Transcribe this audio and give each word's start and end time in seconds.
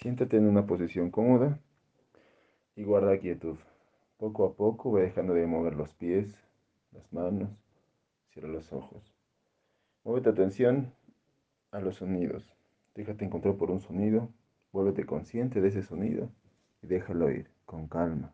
Siéntate 0.00 0.38
en 0.38 0.46
una 0.46 0.66
posición 0.66 1.10
cómoda 1.10 1.60
y 2.74 2.84
guarda 2.84 3.18
quietud. 3.18 3.58
Poco 4.16 4.46
a 4.46 4.54
poco 4.54 4.92
ve 4.92 5.02
dejando 5.02 5.34
de 5.34 5.46
mover 5.46 5.74
los 5.74 5.92
pies, 5.92 6.34
las 6.92 7.12
manos, 7.12 7.50
cierra 8.30 8.48
los 8.48 8.72
ojos. 8.72 9.14
Mueve 10.02 10.22
tu 10.22 10.30
atención 10.30 10.94
a 11.70 11.80
los 11.80 11.96
sonidos. 11.96 12.56
Déjate 12.94 13.26
encontrar 13.26 13.56
por 13.56 13.70
un 13.70 13.80
sonido, 13.80 14.30
vuélvete 14.72 15.04
consciente 15.04 15.60
de 15.60 15.68
ese 15.68 15.82
sonido 15.82 16.30
y 16.80 16.86
déjalo 16.86 17.30
ir 17.30 17.50
con 17.66 17.86
calma. 17.86 18.32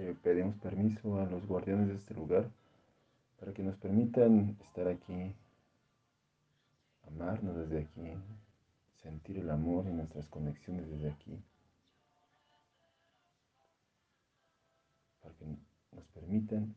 Eh, 0.00 0.14
pedimos 0.22 0.54
permiso 0.58 1.20
a 1.20 1.26
los 1.26 1.44
guardianes 1.44 1.88
de 1.88 1.96
este 1.96 2.14
lugar 2.14 2.48
para 3.40 3.52
que 3.52 3.64
nos 3.64 3.76
permitan 3.78 4.56
estar 4.62 4.86
aquí, 4.86 5.34
amarnos 7.08 7.56
desde 7.56 7.80
aquí, 7.80 8.12
sentir 9.02 9.38
el 9.38 9.50
amor 9.50 9.86
y 9.88 9.92
nuestras 9.92 10.28
conexiones 10.28 10.88
desde 10.88 11.10
aquí, 11.10 11.42
para 15.20 15.34
que 15.34 15.46
nos 15.90 16.06
permitan 16.14 16.76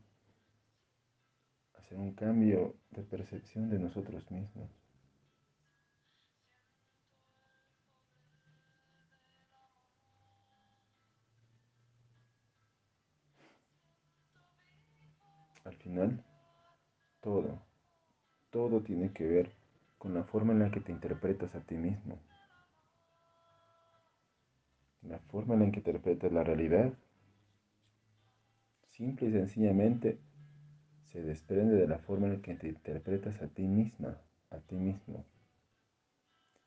hacer 1.77 1.99
un 1.99 2.13
cambio 2.13 2.73
de 2.89 3.03
percepción 3.03 3.69
de 3.69 3.77
nosotros 3.77 4.31
mismos. 4.31 4.71
Final, 15.91 16.23
todo, 17.19 17.59
todo 18.49 18.79
tiene 18.81 19.11
que 19.11 19.27
ver 19.27 19.51
con 19.97 20.13
la 20.13 20.23
forma 20.23 20.53
en 20.53 20.59
la 20.59 20.71
que 20.71 20.79
te 20.79 20.91
interpretas 20.91 21.53
a 21.53 21.59
ti 21.59 21.75
mismo. 21.75 22.17
La 25.01 25.19
forma 25.19 25.55
en 25.55 25.59
la 25.59 25.71
que 25.71 25.79
interpretas 25.79 26.31
la 26.31 26.45
realidad, 26.45 26.93
simple 28.91 29.27
y 29.27 29.31
sencillamente, 29.33 30.17
se 31.11 31.21
desprende 31.21 31.75
de 31.75 31.87
la 31.87 31.97
forma 31.97 32.27
en 32.27 32.33
la 32.35 32.41
que 32.41 32.55
te 32.55 32.69
interpretas 32.69 33.41
a 33.41 33.47
ti 33.47 33.63
misma, 33.63 34.17
a 34.49 34.59
ti 34.59 34.75
mismo. 34.75 35.25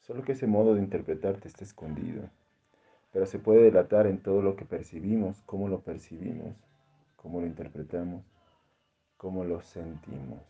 Solo 0.00 0.22
que 0.22 0.32
ese 0.32 0.46
modo 0.46 0.74
de 0.74 0.82
interpretarte 0.82 1.48
está 1.48 1.64
escondido, 1.64 2.28
pero 3.10 3.24
se 3.24 3.38
puede 3.38 3.62
delatar 3.62 4.06
en 4.06 4.18
todo 4.18 4.42
lo 4.42 4.54
que 4.54 4.66
percibimos, 4.66 5.40
cómo 5.46 5.68
lo 5.68 5.80
percibimos, 5.80 6.54
cómo 7.16 7.40
lo 7.40 7.46
interpretamos 7.46 8.33
cómo 9.24 9.42
lo 9.42 9.62
sentimos. 9.62 10.42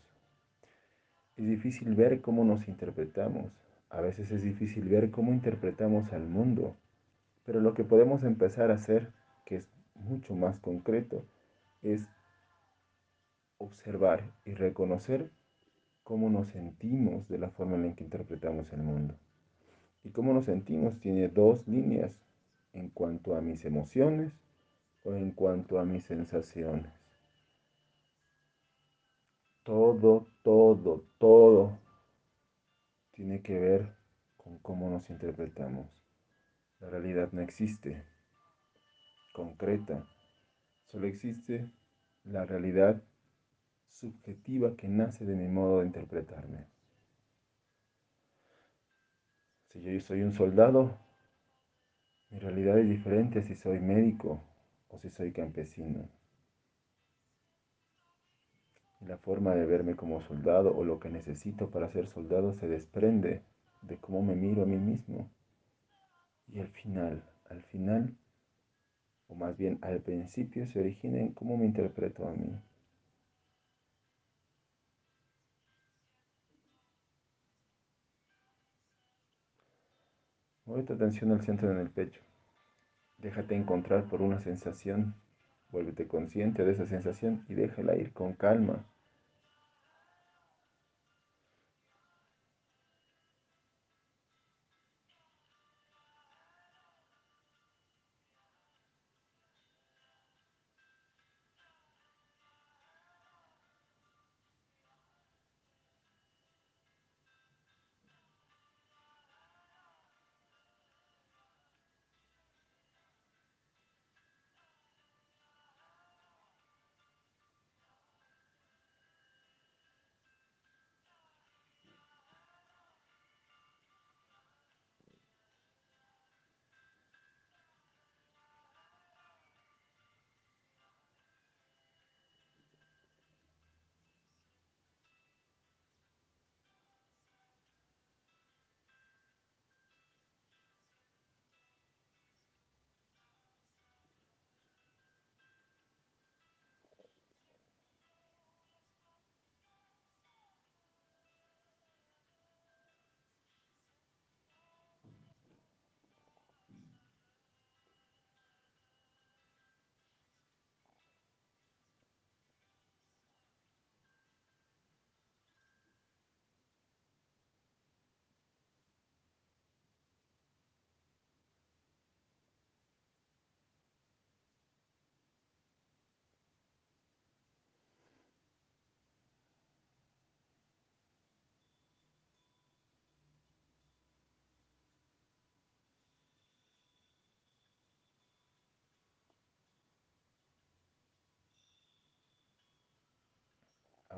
Es 1.37 1.47
difícil 1.47 1.95
ver 1.95 2.19
cómo 2.19 2.43
nos 2.43 2.67
interpretamos. 2.67 3.53
A 3.89 4.01
veces 4.01 4.31
es 4.31 4.41
difícil 4.41 4.89
ver 4.89 5.11
cómo 5.11 5.31
interpretamos 5.31 6.11
al 6.11 6.27
mundo. 6.27 6.75
Pero 7.45 7.61
lo 7.61 7.73
que 7.73 7.85
podemos 7.85 8.25
empezar 8.25 8.71
a 8.71 8.73
hacer, 8.73 9.13
que 9.45 9.55
es 9.55 9.71
mucho 9.93 10.35
más 10.35 10.59
concreto, 10.59 11.23
es 11.83 12.05
observar 13.59 14.33
y 14.43 14.55
reconocer 14.55 15.31
cómo 16.03 16.29
nos 16.29 16.49
sentimos 16.49 17.29
de 17.29 17.37
la 17.37 17.51
forma 17.51 17.77
en 17.77 17.87
la 17.87 17.95
que 17.95 18.03
interpretamos 18.03 18.73
el 18.73 18.83
mundo. 18.83 19.15
Y 20.03 20.09
cómo 20.09 20.33
nos 20.33 20.43
sentimos 20.43 20.99
tiene 20.99 21.29
dos 21.29 21.65
líneas 21.65 22.11
en 22.73 22.89
cuanto 22.89 23.37
a 23.37 23.41
mis 23.41 23.63
emociones 23.63 24.33
o 25.03 25.13
en 25.13 25.31
cuanto 25.31 25.79
a 25.79 25.85
mis 25.85 26.03
sensaciones. 26.03 26.94
Todo, 29.65 30.27
todo, 30.43 31.07
todo 31.17 31.79
tiene 33.13 33.41
que 33.41 33.57
ver 33.57 33.95
con 34.37 34.59
cómo 34.59 34.91
nos 34.91 35.09
interpretamos. 35.09 35.89
La 36.79 36.91
realidad 36.91 37.29
no 37.31 37.41
existe 37.41 38.05
concreta, 39.33 40.05
solo 40.85 41.07
existe 41.07 41.67
la 42.25 42.45
realidad 42.45 43.01
subjetiva 43.89 44.75
que 44.75 44.87
nace 44.87 45.25
de 45.25 45.35
mi 45.35 45.47
modo 45.47 45.79
de 45.79 45.87
interpretarme. 45.87 46.67
Si 49.69 49.81
yo 49.81 49.99
soy 49.99 50.21
un 50.21 50.33
soldado, 50.33 50.95
mi 52.29 52.37
realidad 52.37 52.77
es 52.77 52.87
diferente 52.87 53.41
si 53.41 53.55
soy 53.55 53.79
médico 53.79 54.43
o 54.89 54.99
si 54.99 55.09
soy 55.09 55.31
campesino 55.31 56.07
la 59.07 59.17
forma 59.17 59.53
de 59.53 59.65
verme 59.65 59.95
como 59.95 60.21
soldado 60.21 60.75
o 60.75 60.83
lo 60.83 60.99
que 60.99 61.09
necesito 61.09 61.69
para 61.69 61.89
ser 61.89 62.07
soldado 62.07 62.53
se 62.53 62.67
desprende 62.67 63.43
de 63.83 63.97
cómo 63.97 64.23
me 64.23 64.35
miro 64.35 64.63
a 64.63 64.65
mí 64.65 64.77
mismo. 64.77 65.29
Y 66.47 66.59
al 66.59 66.69
final, 66.69 67.23
al 67.49 67.61
final, 67.63 68.15
o 69.27 69.35
más 69.35 69.57
bien 69.57 69.77
al 69.81 70.01
principio, 70.01 70.65
se 70.67 70.79
origina 70.79 71.19
en 71.19 71.33
cómo 71.33 71.57
me 71.57 71.65
interpreto 71.65 72.27
a 72.27 72.31
mí. 72.33 72.59
Mueve 80.65 80.83
tu 80.83 80.93
atención 80.93 81.31
al 81.31 81.41
centro 81.41 81.71
en 81.71 81.77
el 81.77 81.91
pecho. 81.91 82.21
Déjate 83.19 83.55
encontrar 83.55 84.05
por 84.05 84.23
una 84.23 84.41
sensación. 84.41 85.13
Vuélvete 85.69 86.07
consciente 86.07 86.63
de 86.63 86.71
esa 86.71 86.87
sensación 86.87 87.45
y 87.47 87.53
déjala 87.53 87.95
ir 87.95 88.13
con 88.13 88.33
calma. 88.33 88.83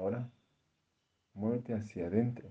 Ahora, 0.07 0.31
muévete 1.33 1.74
hacia 1.74 2.07
adentro 2.07 2.50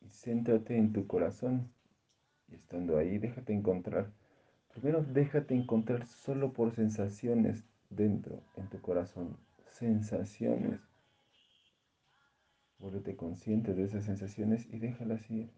y 0.00 0.08
céntrate 0.08 0.78
en 0.78 0.94
tu 0.94 1.06
corazón. 1.06 1.70
Y 2.48 2.54
estando 2.54 2.96
ahí, 2.96 3.18
déjate 3.18 3.52
encontrar. 3.52 4.10
Primero 4.72 5.02
déjate 5.02 5.54
encontrar 5.54 6.06
solo 6.06 6.54
por 6.54 6.74
sensaciones 6.74 7.66
dentro, 7.90 8.42
en 8.56 8.70
tu 8.70 8.80
corazón. 8.80 9.36
Sensaciones. 9.72 10.80
Vuélvete 12.78 13.14
consciente 13.14 13.74
de 13.74 13.84
esas 13.84 14.06
sensaciones 14.06 14.66
y 14.72 14.78
déjalas 14.78 15.30
ir. 15.30 15.50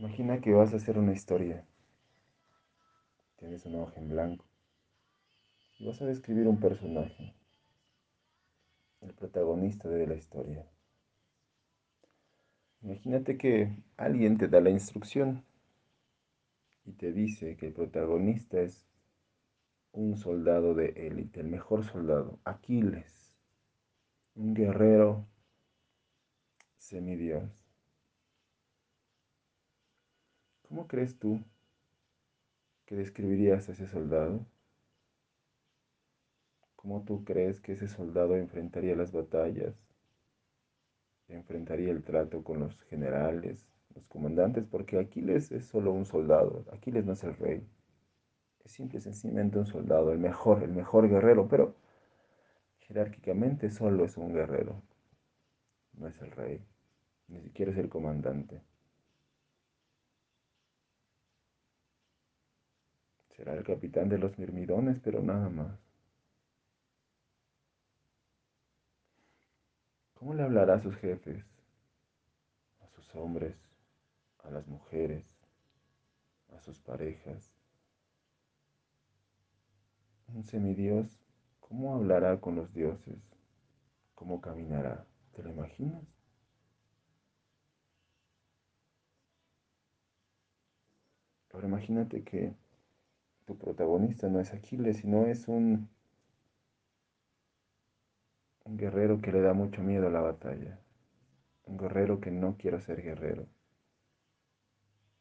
Imagina 0.00 0.40
que 0.40 0.54
vas 0.54 0.72
a 0.72 0.76
hacer 0.76 0.98
una 0.98 1.12
historia. 1.12 1.62
Tienes 3.36 3.66
una 3.66 3.82
hoja 3.82 4.00
en 4.00 4.08
blanco. 4.08 4.46
Y 5.78 5.86
vas 5.86 6.00
a 6.00 6.06
describir 6.06 6.48
un 6.48 6.58
personaje. 6.58 7.34
El 9.02 9.12
protagonista 9.12 9.90
de 9.90 10.06
la 10.06 10.14
historia. 10.14 10.66
Imagínate 12.80 13.36
que 13.36 13.76
alguien 13.98 14.38
te 14.38 14.48
da 14.48 14.62
la 14.62 14.70
instrucción 14.70 15.44
y 16.86 16.92
te 16.92 17.12
dice 17.12 17.58
que 17.58 17.66
el 17.66 17.74
protagonista 17.74 18.58
es 18.58 18.86
un 19.92 20.16
soldado 20.16 20.74
de 20.74 20.94
élite, 21.08 21.40
el 21.40 21.48
mejor 21.48 21.84
soldado, 21.84 22.38
Aquiles, 22.44 23.34
un 24.34 24.54
guerrero 24.54 25.26
semidios. 26.78 27.59
¿Cómo 30.70 30.86
crees 30.86 31.18
tú 31.18 31.40
que 32.86 32.94
describirías 32.94 33.68
a 33.68 33.72
ese 33.72 33.88
soldado? 33.88 34.46
¿Cómo 36.76 37.02
tú 37.02 37.24
crees 37.24 37.60
que 37.60 37.72
ese 37.72 37.88
soldado 37.88 38.36
enfrentaría 38.36 38.94
las 38.94 39.10
batallas? 39.10 39.74
¿Enfrentaría 41.26 41.90
el 41.90 42.04
trato 42.04 42.44
con 42.44 42.60
los 42.60 42.80
generales, 42.82 43.66
los 43.96 44.06
comandantes? 44.06 44.64
Porque 44.64 45.00
Aquiles 45.00 45.50
es 45.50 45.66
solo 45.66 45.90
un 45.90 46.06
soldado, 46.06 46.64
Aquiles 46.72 47.04
no 47.04 47.14
es 47.14 47.24
el 47.24 47.34
rey. 47.34 47.66
Es 48.64 48.70
simple 48.70 48.98
y 48.98 49.02
sencillamente 49.02 49.58
un 49.58 49.66
soldado, 49.66 50.12
el 50.12 50.20
mejor, 50.20 50.62
el 50.62 50.70
mejor 50.70 51.08
guerrero, 51.08 51.48
pero 51.48 51.74
jerárquicamente 52.78 53.70
solo 53.70 54.04
es 54.04 54.16
un 54.16 54.34
guerrero. 54.34 54.80
No 55.94 56.06
es 56.06 56.22
el 56.22 56.30
rey, 56.30 56.64
ni 57.26 57.40
siquiera 57.40 57.72
es 57.72 57.78
el 57.78 57.88
comandante. 57.88 58.62
Será 63.40 63.54
el 63.54 63.64
capitán 63.64 64.10
de 64.10 64.18
los 64.18 64.38
mirmidones, 64.38 65.00
pero 65.02 65.22
nada 65.22 65.48
más. 65.48 65.80
¿Cómo 70.12 70.34
le 70.34 70.42
hablará 70.42 70.74
a 70.74 70.82
sus 70.82 70.94
jefes, 70.96 71.42
a 72.82 72.88
sus 72.88 73.14
hombres, 73.14 73.56
a 74.44 74.50
las 74.50 74.66
mujeres, 74.66 75.24
a 76.54 76.60
sus 76.60 76.78
parejas? 76.80 77.50
Un 80.28 80.44
semidios, 80.44 81.18
¿cómo 81.60 81.94
hablará 81.94 82.38
con 82.42 82.56
los 82.56 82.70
dioses? 82.74 83.22
¿Cómo 84.14 84.42
caminará? 84.42 85.06
¿Te 85.32 85.42
lo 85.42 85.48
imaginas? 85.48 86.04
Ahora 91.54 91.68
imagínate 91.68 92.22
que 92.22 92.54
protagonista 93.56 94.28
no 94.28 94.40
es 94.40 94.52
Aquiles, 94.52 94.98
sino 94.98 95.26
es 95.26 95.48
un, 95.48 95.88
guerrero 98.64 99.20
que 99.20 99.32
le 99.32 99.40
da 99.40 99.52
mucho 99.52 99.82
miedo 99.82 100.06
a 100.06 100.10
la 100.10 100.20
batalla. 100.20 100.78
Un 101.64 101.76
guerrero 101.76 102.20
que 102.20 102.30
no 102.30 102.56
quiere 102.56 102.80
ser 102.80 103.02
guerrero. 103.02 103.46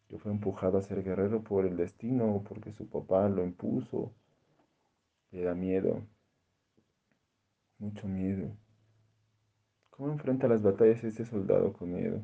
Yo 0.09 0.17
fui 0.17 0.31
empujado 0.31 0.77
a 0.77 0.81
ser 0.81 1.03
guerrero 1.03 1.43
por 1.43 1.65
el 1.65 1.77
destino 1.77 2.35
o 2.35 2.43
porque 2.43 2.71
su 2.71 2.89
papá 2.89 3.29
lo 3.29 3.43
impuso. 3.43 4.13
Le 5.31 5.43
da 5.43 5.53
miedo. 5.53 6.07
Mucho 7.77 8.07
miedo. 8.07 8.55
¿Cómo 9.89 10.11
enfrenta 10.11 10.47
las 10.47 10.63
batallas 10.63 11.03
ese 11.03 11.25
soldado 11.25 11.73
con 11.73 11.93
miedo? 11.93 12.21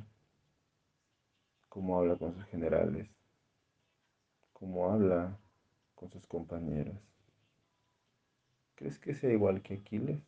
¿Cómo 1.70 1.98
habla 2.00 2.16
con 2.16 2.34
sus 2.34 2.46
generales? 2.46 3.10
¿Cómo 4.54 4.90
habla 4.90 5.38
con 5.96 6.12
sus 6.12 6.28
compañeros. 6.28 6.98
¿Crees 8.75 9.00
que 9.00 9.14
sea 9.14 9.32
igual 9.34 9.62
que 9.62 9.74
Aquiles? 9.74 10.22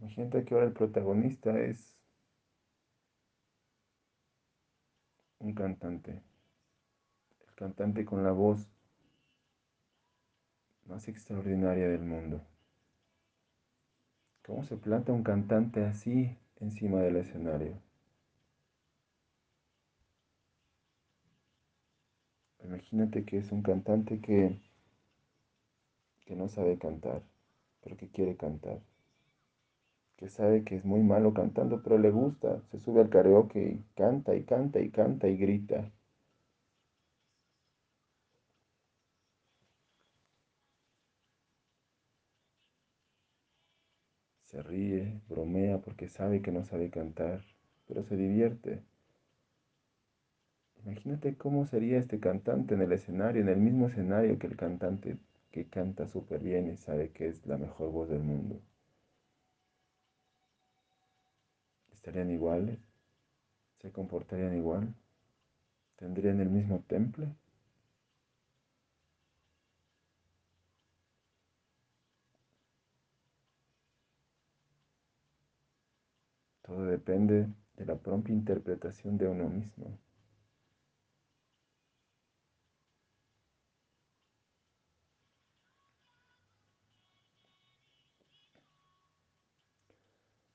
Imagínate 0.00 0.44
que 0.44 0.54
ahora 0.54 0.66
el 0.66 0.72
protagonista 0.72 1.58
es 1.58 1.96
cantante. 5.54 6.22
El 7.46 7.54
cantante 7.54 8.04
con 8.04 8.22
la 8.22 8.32
voz 8.32 8.68
más 10.86 11.08
extraordinaria 11.08 11.88
del 11.88 12.02
mundo. 12.02 12.42
¿Cómo 14.46 14.64
se 14.64 14.76
planta 14.76 15.12
un 15.12 15.22
cantante 15.22 15.84
así 15.84 16.36
encima 16.60 17.00
del 17.00 17.16
escenario? 17.16 17.80
Imagínate 22.62 23.24
que 23.24 23.38
es 23.38 23.52
un 23.52 23.62
cantante 23.62 24.20
que, 24.20 24.58
que 26.26 26.34
no 26.34 26.48
sabe 26.48 26.78
cantar, 26.78 27.22
pero 27.82 27.96
que 27.96 28.08
quiere 28.08 28.36
cantar 28.36 28.80
que 30.16 30.28
sabe 30.28 30.64
que 30.64 30.76
es 30.76 30.84
muy 30.84 31.00
malo 31.02 31.34
cantando, 31.34 31.82
pero 31.82 31.98
le 31.98 32.10
gusta, 32.10 32.60
se 32.70 32.78
sube 32.80 33.00
al 33.00 33.10
karaoke 33.10 33.60
y 33.62 33.84
canta 33.96 34.34
y 34.34 34.42
canta 34.44 34.80
y 34.80 34.90
canta 34.90 35.28
y 35.28 35.36
grita. 35.36 35.90
Se 44.44 44.62
ríe, 44.62 45.20
bromea 45.28 45.78
porque 45.80 46.08
sabe 46.08 46.40
que 46.40 46.52
no 46.52 46.64
sabe 46.64 46.88
cantar, 46.88 47.42
pero 47.86 48.04
se 48.04 48.16
divierte. 48.16 48.82
Imagínate 50.84 51.36
cómo 51.36 51.66
sería 51.66 51.98
este 51.98 52.20
cantante 52.20 52.74
en 52.74 52.82
el 52.82 52.92
escenario, 52.92 53.42
en 53.42 53.48
el 53.48 53.58
mismo 53.58 53.88
escenario 53.88 54.38
que 54.38 54.46
el 54.46 54.56
cantante 54.56 55.16
que 55.50 55.64
canta 55.66 56.06
súper 56.06 56.40
bien 56.42 56.68
y 56.68 56.76
sabe 56.76 57.10
que 57.10 57.26
es 57.26 57.44
la 57.46 57.58
mejor 57.58 57.90
voz 57.90 58.08
del 58.08 58.22
mundo. 58.22 58.60
¿Estarían 62.04 62.30
iguales? 62.30 62.78
¿Se 63.80 63.90
comportarían 63.90 64.54
igual? 64.54 64.94
¿Tendrían 65.96 66.38
el 66.42 66.50
mismo 66.50 66.84
temple? 66.86 67.34
Todo 76.60 76.84
depende 76.84 77.48
de 77.78 77.86
la 77.86 77.96
propia 77.96 78.34
interpretación 78.34 79.16
de 79.16 79.28
uno 79.28 79.48
mismo. 79.48 79.98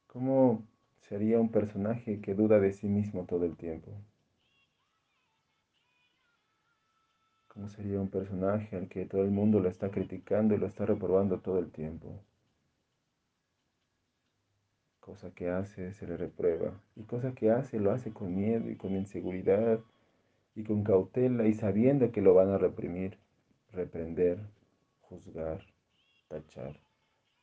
¿Cómo 0.07 0.68
sería 1.09 1.39
un 1.39 1.49
personaje 1.49 2.21
que 2.21 2.35
duda 2.35 2.59
de 2.59 2.71
sí 2.71 2.87
mismo 2.87 3.25
todo 3.25 3.43
el 3.43 3.57
tiempo? 3.57 3.91
¿Cómo 7.47 7.67
sería 7.67 7.99
un 7.99 8.09
personaje 8.09 8.75
al 8.75 8.87
que 8.87 9.07
todo 9.07 9.23
el 9.23 9.31
mundo 9.31 9.59
lo 9.59 9.69
está 9.69 9.89
criticando 9.89 10.53
y 10.53 10.59
lo 10.59 10.67
está 10.67 10.85
reprobando 10.85 11.39
todo 11.39 11.57
el 11.57 11.71
tiempo? 11.71 12.23
Cosa 14.99 15.31
que 15.31 15.49
hace 15.49 15.93
se 15.93 16.05
le 16.05 16.15
reprueba 16.15 16.79
y 16.95 17.01
cosa 17.05 17.33
que 17.33 17.49
hace 17.49 17.79
lo 17.79 17.91
hace 17.91 18.13
con 18.13 18.35
miedo 18.35 18.69
y 18.69 18.75
con 18.75 18.95
inseguridad 18.95 19.79
y 20.53 20.63
con 20.63 20.83
cautela 20.83 21.47
y 21.47 21.55
sabiendo 21.55 22.11
que 22.11 22.21
lo 22.21 22.35
van 22.35 22.51
a 22.51 22.59
reprimir, 22.59 23.17
reprender, 23.71 24.37
juzgar, 25.01 25.61
tachar. 26.27 26.79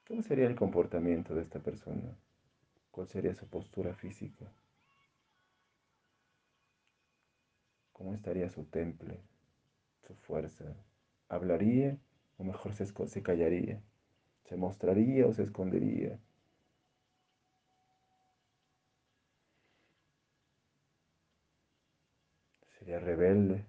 ¿Cómo 0.07 0.23
sería 0.23 0.47
el 0.47 0.55
comportamiento 0.55 1.35
de 1.35 1.43
esta 1.43 1.59
persona? 1.59 2.17
¿Cuál 2.97 3.09
sería 3.09 3.35
su 3.35 3.47
postura 3.47 3.93
física? 3.93 4.51
¿Cómo 7.93 8.15
estaría 8.15 8.49
su 8.49 8.65
temple, 8.65 9.21
su 10.07 10.15
fuerza? 10.15 10.65
¿Hablaría 11.29 11.99
o 12.39 12.45
mejor 12.45 12.73
se, 12.73 12.87
se 12.87 13.23
callaría? 13.23 13.83
¿Se 14.47 14.57
mostraría 14.57 15.27
o 15.27 15.35
se 15.35 15.43
escondería? 15.43 16.19
¿Sería 22.79 22.99
rebelde? 22.99 23.67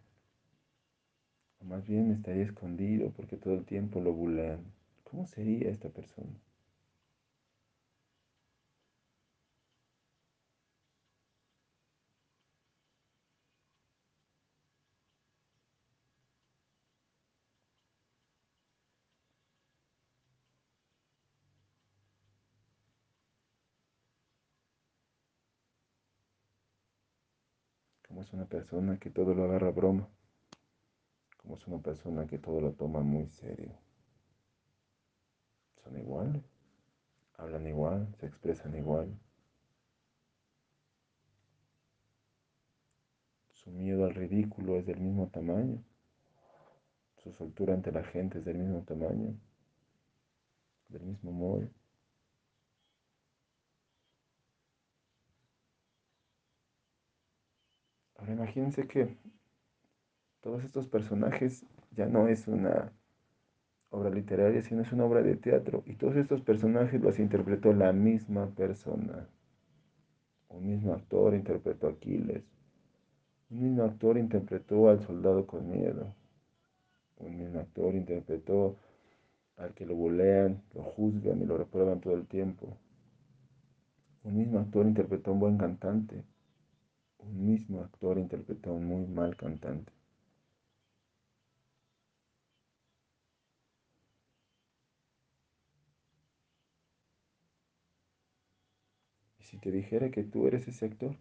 O 1.59 1.65
más 1.65 1.85
bien 1.85 2.11
estaría 2.11 2.43
escondido 2.45 3.11
porque 3.11 3.35
todo 3.35 3.55
el 3.55 3.65
tiempo 3.65 3.99
lo 3.99 4.13
bulean. 4.13 4.63
¿Cómo 5.03 5.25
sería 5.25 5.69
esta 5.69 5.89
persona? 5.89 6.39
como 28.07 28.15
es 28.27 28.33
una 28.33 28.45
persona 28.45 28.99
que 28.99 29.09
todo 29.09 29.33
lo 29.33 29.45
agarra 29.45 29.71
broma, 29.71 30.05
como 31.37 31.55
es 31.55 31.65
una 31.65 31.81
persona 31.81 32.27
que 32.27 32.37
todo 32.37 32.59
lo 32.59 32.73
toma 32.73 32.99
muy 32.99 33.29
serio. 33.29 33.71
Son 35.81 35.97
iguales, 35.97 36.43
hablan 37.37 37.65
igual, 37.67 38.13
se 38.19 38.25
expresan 38.25 38.75
igual. 38.75 39.17
Su 43.53 43.71
miedo 43.71 44.03
al 44.03 44.13
ridículo 44.13 44.75
es 44.75 44.85
del 44.85 44.99
mismo 44.99 45.29
tamaño. 45.29 45.81
Su 47.23 47.31
soltura 47.31 47.75
ante 47.75 47.93
la 47.93 48.03
gente 48.03 48.39
es 48.39 48.45
del 48.45 48.57
mismo 48.57 48.83
tamaño, 48.83 49.37
del 50.89 51.03
mismo 51.03 51.31
modo. 51.31 51.69
Imagínense 58.31 58.87
que 58.87 59.15
todos 60.41 60.63
estos 60.63 60.87
personajes 60.87 61.65
ya 61.91 62.07
no 62.07 62.27
es 62.27 62.47
una 62.47 62.91
obra 63.89 64.09
literaria, 64.09 64.61
sino 64.61 64.81
es 64.81 64.91
una 64.91 65.05
obra 65.05 65.21
de 65.21 65.35
teatro. 65.35 65.83
Y 65.85 65.95
todos 65.95 66.17
estos 66.17 66.41
personajes 66.41 67.01
los 67.01 67.19
interpretó 67.19 67.73
la 67.73 67.93
misma 67.93 68.47
persona. 68.55 69.27
Un 70.49 70.67
mismo 70.67 70.93
actor 70.93 71.33
interpretó 71.35 71.87
a 71.87 71.91
Aquiles. 71.91 72.43
Un 73.49 73.63
mismo 73.63 73.83
actor 73.83 74.17
interpretó 74.17 74.89
al 74.89 74.99
soldado 75.01 75.47
con 75.47 75.69
miedo. 75.69 76.13
Un 77.17 77.37
mismo 77.37 77.59
actor 77.59 77.95
interpretó 77.95 78.77
al 79.55 79.73
que 79.73 79.85
lo 79.85 79.95
bulean, 79.95 80.61
lo 80.75 80.83
juzgan 80.83 81.41
y 81.41 81.45
lo 81.45 81.57
reprueban 81.57 82.01
todo 82.01 82.15
el 82.15 82.27
tiempo. 82.27 82.77
Un 84.23 84.37
mismo 84.37 84.59
actor 84.59 84.85
interpretó 84.85 85.31
a 85.31 85.33
un 85.33 85.39
buen 85.39 85.57
cantante 85.57 86.23
un 87.27 87.45
mismo 87.45 87.81
actor 87.81 88.17
interpretó 88.17 88.73
un 88.73 88.85
muy 88.85 89.05
mal 89.05 89.35
cantante. 89.35 89.91
¿Y 99.39 99.43
si 99.43 99.57
te 99.57 99.71
dijera 99.71 100.09
que 100.11 100.23
tú 100.23 100.47
eres 100.47 100.67
ese 100.67 100.85
actor? 100.85 101.15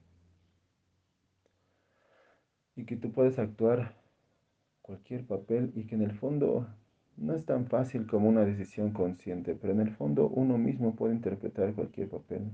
Y 2.77 2.85
que 2.85 2.97
tú 2.97 3.11
puedes 3.13 3.39
actuar 3.39 3.95
cualquier 4.83 5.27
papel 5.27 5.73
y 5.75 5.85
que 5.87 5.97
en 5.97 6.03
el 6.03 6.13
fondo 6.13 6.69
no 7.17 7.35
es 7.35 7.45
tan 7.45 7.67
fácil 7.67 8.07
como 8.07 8.29
una 8.29 8.45
decisión 8.45 8.93
consciente, 8.93 9.55
pero 9.55 9.73
en 9.73 9.81
el 9.81 9.91
fondo 9.95 10.29
uno 10.29 10.59
mismo 10.59 10.95
puede 10.95 11.15
interpretar 11.15 11.75
cualquier 11.75 12.09
papel 12.09 12.51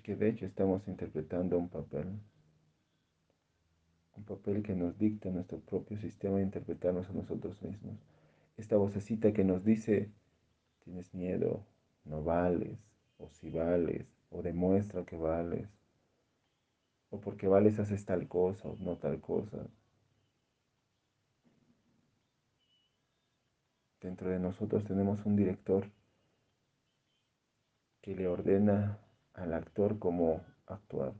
que 0.00 0.16
de 0.16 0.28
hecho 0.28 0.46
estamos 0.46 0.86
interpretando 0.88 1.58
un 1.58 1.68
papel, 1.68 2.06
un 4.16 4.24
papel 4.24 4.62
que 4.62 4.74
nos 4.74 4.98
dicta 4.98 5.30
nuestro 5.30 5.60
propio 5.60 5.98
sistema 5.98 6.36
de 6.36 6.42
interpretarnos 6.44 7.08
a 7.08 7.12
nosotros 7.12 7.60
mismos. 7.62 7.96
Esta 8.56 8.76
vocecita 8.76 9.32
que 9.32 9.44
nos 9.44 9.64
dice, 9.64 10.10
tienes 10.84 11.14
miedo, 11.14 11.64
no 12.04 12.22
vales, 12.22 12.78
o 13.18 13.28
si 13.30 13.50
vales, 13.50 14.06
o 14.30 14.42
demuestra 14.42 15.04
que 15.04 15.16
vales, 15.16 15.68
o 17.10 17.20
porque 17.20 17.48
vales 17.48 17.78
haces 17.78 18.04
tal 18.04 18.28
cosa 18.28 18.68
o 18.68 18.76
no 18.76 18.96
tal 18.96 19.20
cosa. 19.20 19.66
Dentro 24.00 24.30
de 24.30 24.38
nosotros 24.38 24.84
tenemos 24.84 25.26
un 25.26 25.36
director 25.36 25.90
que 28.00 28.14
le 28.14 28.28
ordena 28.28 28.98
al 29.34 29.54
actor 29.54 29.98
cómo 29.98 30.42
actuar. 30.66 31.14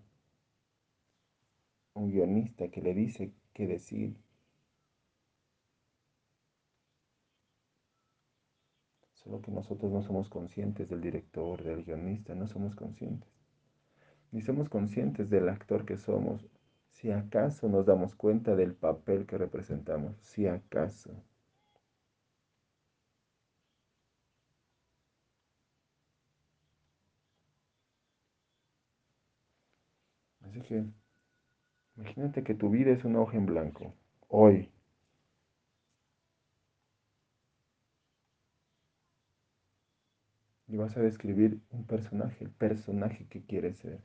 Un 1.95 2.11
guionista 2.11 2.69
que 2.71 2.83
le 2.83 2.95
dice 2.95 3.33
qué 3.53 3.67
decir. 3.67 4.17
Solo 9.15 9.43
que 9.43 9.51
nosotros 9.51 9.93
no 9.93 10.03
somos 10.03 10.29
conscientes 10.29 10.89
del 10.89 11.01
director, 11.01 11.63
del 11.63 11.85
guionista, 11.85 12.35
no 12.35 12.47
somos 12.47 12.75
conscientes. 12.75 13.29
Ni 14.33 14.41
somos 14.41 14.69
conscientes 14.69 15.29
del 15.29 15.49
actor 15.49 15.85
que 15.85 15.99
somos, 15.99 16.49
si 16.93 17.11
acaso 17.11 17.69
nos 17.69 17.87
damos 17.87 18.15
cuenta 18.15 18.55
del 18.57 18.75
papel 18.75 19.27
que 19.27 19.39
representamos, 19.39 20.17
si 20.21 20.47
acaso. 20.47 21.13
Así 30.51 30.63
que 30.63 30.85
imagínate 31.97 32.43
que 32.43 32.55
tu 32.55 32.71
vida 32.71 32.91
es 32.91 33.05
una 33.05 33.21
hoja 33.21 33.37
en 33.37 33.47
blanco, 33.47 33.95
hoy. 34.27 34.69
Y 40.67 40.77
vas 40.77 40.97
a 40.97 41.01
describir 41.03 41.61
un 41.71 41.85
personaje, 41.85 42.43
el 42.45 42.51
personaje 42.51 43.27
que 43.29 43.43
quieres 43.43 43.77
ser. 43.79 44.01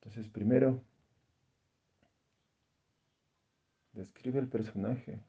Entonces, 0.00 0.28
primero, 0.32 0.82
describe 3.92 4.40
el 4.40 4.48
personaje. 4.48 5.20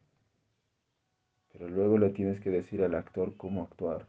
pero 1.51 1.69
luego 1.69 1.97
le 1.99 2.09
tienes 2.09 2.39
que 2.39 2.49
decir 2.49 2.81
al 2.83 2.95
actor 2.95 3.35
cómo 3.37 3.61
actuar. 3.63 4.07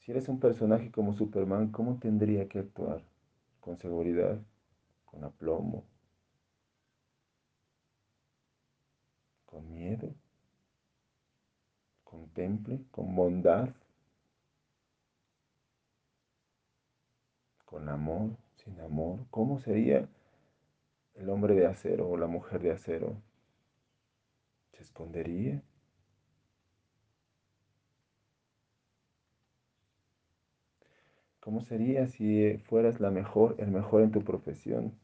Si 0.00 0.10
eres 0.12 0.28
un 0.28 0.40
personaje 0.40 0.90
como 0.90 1.14
Superman, 1.14 1.70
¿cómo 1.72 1.98
tendría 1.98 2.48
que 2.48 2.58
actuar? 2.58 3.02
Con 3.64 3.78
seguridad, 3.78 4.38
con 5.06 5.24
aplomo, 5.24 5.86
con 9.46 9.72
miedo, 9.72 10.14
con 12.04 12.28
temple, 12.34 12.84
con 12.90 13.16
bondad, 13.16 13.70
con 17.64 17.88
amor, 17.88 18.36
sin 18.56 18.78
amor. 18.82 19.20
¿Cómo 19.30 19.58
sería 19.58 20.10
el 21.14 21.30
hombre 21.30 21.54
de 21.54 21.64
acero 21.64 22.10
o 22.10 22.18
la 22.18 22.26
mujer 22.26 22.60
de 22.60 22.72
acero? 22.72 23.16
¿Se 24.72 24.82
escondería? 24.82 25.62
¿Cómo 31.44 31.60
sería 31.60 32.06
si 32.06 32.56
fueras 32.56 33.00
la 33.00 33.10
mejor, 33.10 33.56
el 33.58 33.70
mejor 33.70 34.00
en 34.00 34.10
tu 34.10 34.24
profesión? 34.24 34.94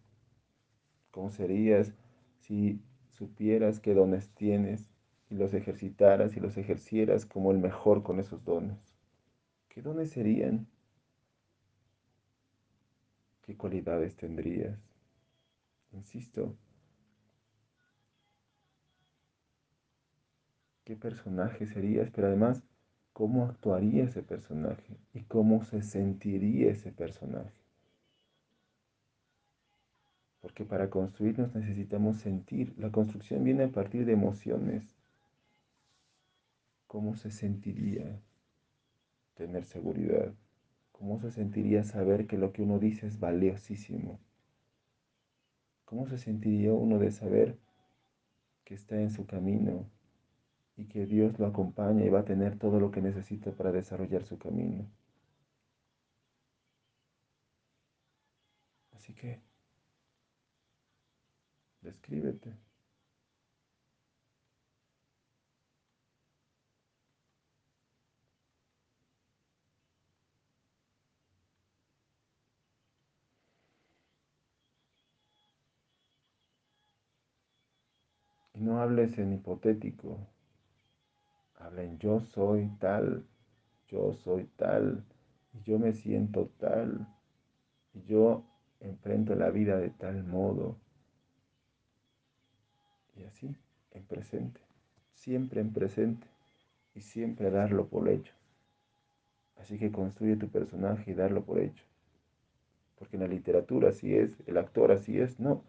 ¿Cómo 1.11 1.31
serías 1.31 1.93
si 2.39 2.81
supieras 3.11 3.79
qué 3.81 3.93
dones 3.93 4.31
tienes 4.31 4.91
y 5.29 5.35
los 5.35 5.53
ejercitaras 5.53 6.37
y 6.39 6.41
los 6.41 6.57
ejercieras 6.57 7.27
como 7.27 7.51
el 7.53 7.59
mejor 7.59 8.03
con 8.03 8.19
esos 8.19 8.43
dones? 8.45 8.79
¿Qué 9.69 9.83
dones 9.83 10.11
serían? 10.11 10.67
¿Qué 13.43 13.55
cualidades 13.55 14.17
tendrías? 14.17 14.79
Insisto, 15.93 16.57
¿qué 20.85 20.95
personaje 20.95 21.65
serías? 21.67 22.11
Pero 22.11 22.27
además, 22.27 22.63
¿cómo 23.13 23.45
actuaría 23.45 24.05
ese 24.05 24.23
personaje? 24.23 24.97
¿Y 25.15 25.23
cómo 25.23 25.65
se 25.65 25.83
sentiría 25.83 26.71
ese 26.71 26.93
personaje? 26.93 27.61
Porque 30.41 30.65
para 30.65 30.89
construirnos 30.89 31.55
necesitamos 31.55 32.19
sentir. 32.19 32.75
La 32.79 32.91
construcción 32.91 33.45
viene 33.45 33.65
a 33.65 33.73
partir 33.73 34.07
de 34.07 34.13
emociones. 34.13 34.97
¿Cómo 36.87 37.15
se 37.15 37.31
sentiría 37.31 38.21
tener 39.35 39.65
seguridad? 39.65 40.33
¿Cómo 40.93 41.21
se 41.21 41.31
sentiría 41.31 41.85
saber 41.85 42.27
que 42.27 42.39
lo 42.39 42.53
que 42.53 42.63
uno 42.63 42.79
dice 42.79 43.07
es 43.07 43.21
valiosísimo? 43.21 44.19
¿Cómo 45.85 46.07
se 46.07 46.19
sentiría 46.19 46.73
uno 46.73 46.99
de 46.99 47.11
saber 47.11 47.59
que 48.65 48.75
está 48.75 49.01
en 49.01 49.11
su 49.11 49.27
camino 49.27 49.91
y 50.81 50.87
que 50.87 51.07
Dios 51.07 51.39
lo 51.39 51.47
acompaña 51.47 52.05
y 52.05 52.09
va 52.09 52.21
a 52.21 52.25
tener 52.25 52.59
todo 52.59 52.81
lo 52.81 52.91
que 52.91 53.03
necesita 53.03 53.53
para 53.53 53.71
desarrollar 53.73 54.25
su 54.25 54.39
camino? 54.39 54.87
Así 58.95 59.13
que 59.15 59.41
Descríbete. 61.83 62.57
No 78.55 78.81
hables 78.81 79.19
en 79.19 79.33
hipotético. 79.33 80.19
Habla 81.71 81.85
en 81.85 82.01
yo 82.01 82.19
soy 82.19 82.69
tal, 82.81 83.25
yo 83.87 84.13
soy 84.13 84.47
tal, 84.57 85.05
y 85.55 85.63
yo 85.63 85.79
me 85.79 85.93
siento 85.93 86.51
tal, 86.59 87.07
y 87.95 88.03
yo 88.03 88.43
enfrento 88.81 89.37
la 89.37 89.51
vida 89.51 89.79
de 89.79 89.91
tal 89.91 90.25
modo. 90.25 90.77
Y 93.15 93.23
así, 93.23 93.55
en 93.93 94.03
presente, 94.03 94.61
siempre 95.15 95.61
en 95.61 95.73
presente, 95.73 96.27
y 96.93 97.03
siempre 97.03 97.53
darlo 97.53 97.87
por 97.87 98.09
hecho. 98.09 98.35
Así 99.55 99.79
que 99.79 99.93
construye 99.93 100.35
tu 100.35 100.49
personaje 100.49 101.13
y 101.13 101.15
darlo 101.15 101.45
por 101.45 101.61
hecho. 101.61 101.85
Porque 102.99 103.15
en 103.15 103.23
la 103.23 103.29
literatura 103.29 103.91
así 103.91 104.13
es, 104.13 104.33
el 104.49 104.59
actor 104.59 104.91
así 104.91 105.21
es, 105.21 105.39
no, 105.39 105.63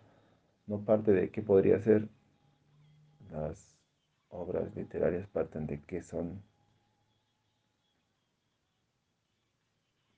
no 0.66 0.84
parte 0.84 1.12
de 1.12 1.30
qué 1.30 1.44
podría 1.44 1.80
ser. 1.80 2.10
Las 3.32 3.71
obras 4.32 4.76
literarias 4.76 5.28
parten 5.28 5.68
de 5.68 5.82
qué 5.84 6.02
son, 6.02 6.42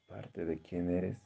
parte 0.07 0.45
de 0.45 0.61
quién 0.61 0.89
eres, 0.89 1.17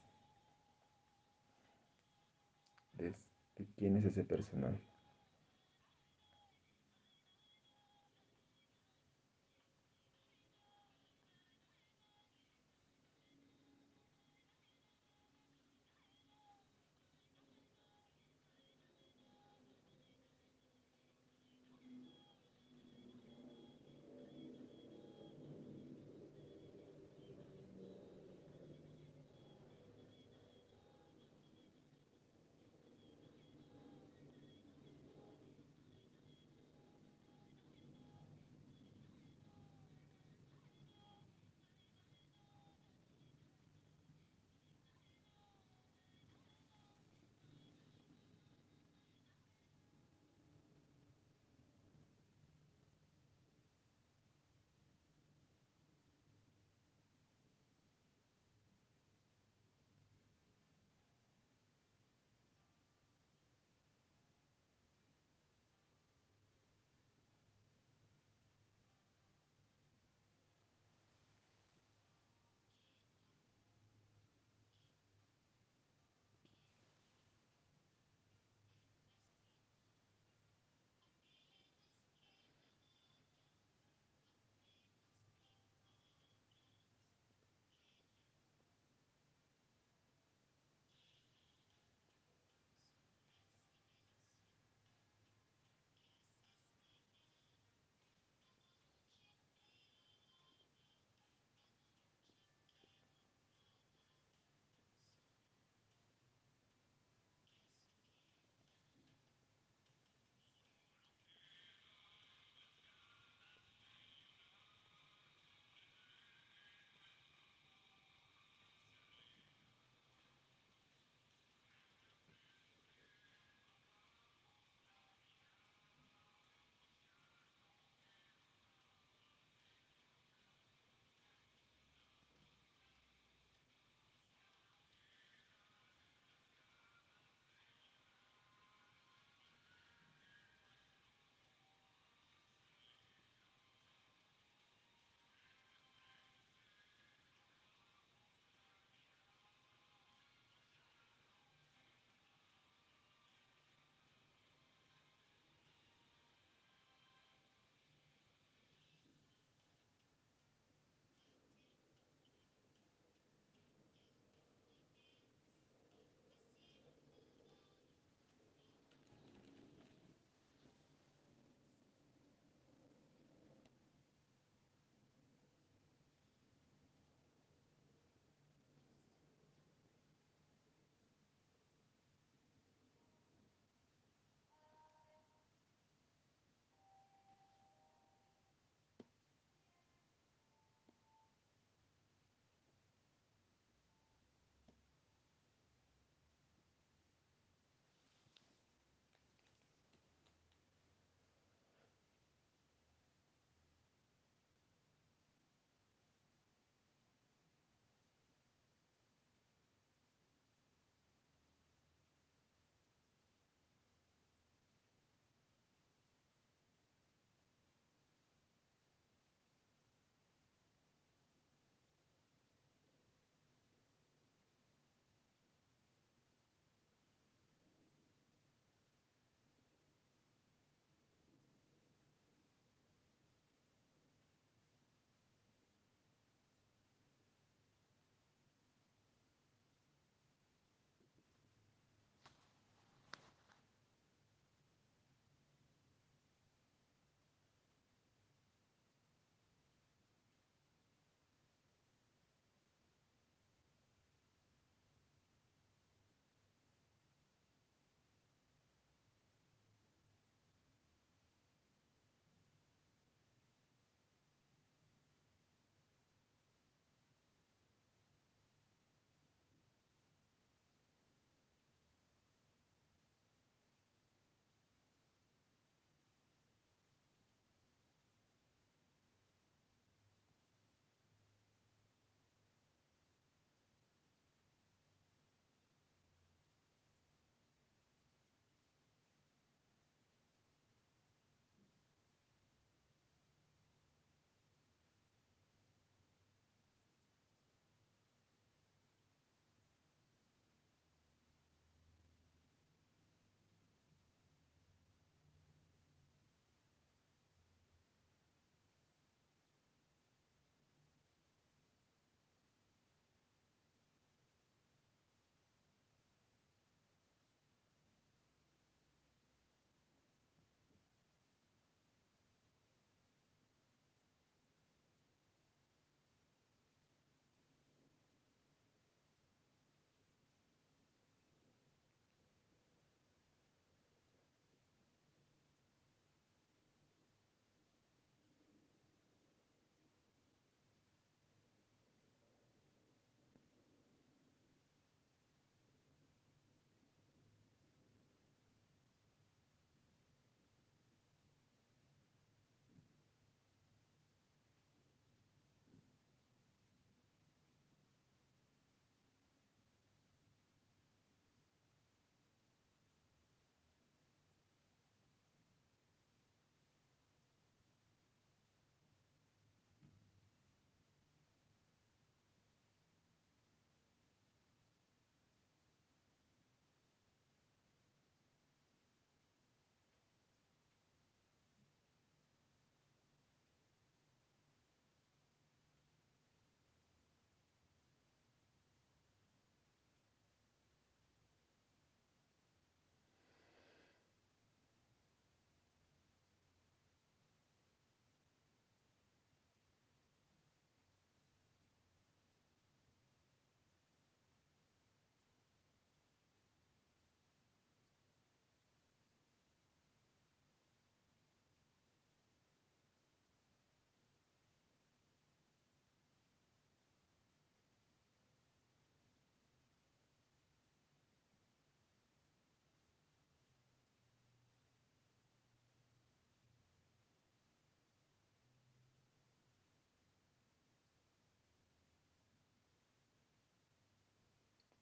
de, 2.93 3.13
de 3.57 3.65
quién 3.75 3.97
es 3.97 4.05
ese 4.05 4.23
personaje. 4.23 4.79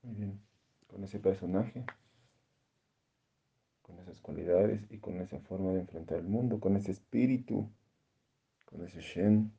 Muy 0.06 0.14
bien. 0.14 0.40
Con 0.86 1.04
ese 1.04 1.20
personaje, 1.20 1.84
con 3.82 3.98
esas 3.98 4.22
cualidades 4.22 4.86
y 4.92 5.00
con 5.00 5.20
esa 5.20 5.40
forma 5.40 5.72
de 5.72 5.80
enfrentar 5.80 6.20
el 6.20 6.28
mundo, 6.28 6.60
con 6.60 6.76
ese 6.76 6.92
espíritu, 6.92 7.68
con 8.66 8.86
ese 8.86 9.02
Shen. 9.02 9.52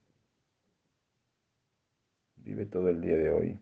Vive 2.37 2.67
todo 2.67 2.89
el 2.91 3.01
día 3.01 3.17
de 3.17 3.31
hoy. 3.31 3.59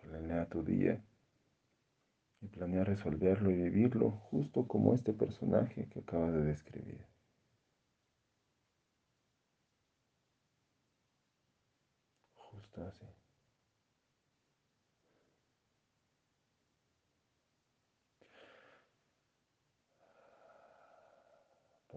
Planea 0.00 0.46
tu 0.46 0.62
día 0.62 1.02
y 2.40 2.46
planea 2.46 2.84
resolverlo 2.84 3.50
y 3.50 3.54
vivirlo 3.54 4.12
justo 4.12 4.68
como 4.68 4.94
este 4.94 5.12
personaje 5.12 5.88
que 5.88 5.98
acabas 5.98 6.32
de 6.32 6.44
describir. 6.44 7.04
Justo 12.36 12.84
así. 12.84 13.05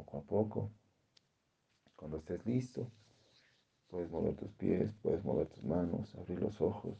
Poco 0.09 0.17
a 0.17 0.21
poco, 0.21 0.71
cuando 1.95 2.17
estés 2.17 2.43
listo, 2.43 2.89
puedes 3.89 4.09
mover 4.09 4.35
tus 4.35 4.49
pies, 4.53 4.91
puedes 5.03 5.23
mover 5.23 5.47
tus 5.47 5.63
manos, 5.63 6.15
abrir 6.15 6.41
los 6.41 6.59
ojos. 6.61 6.97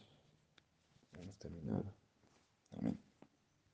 Hemos 1.20 1.36
terminado. 1.40 1.92
Amén. 2.78 3.09